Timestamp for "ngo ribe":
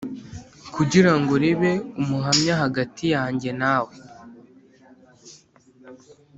1.19-1.71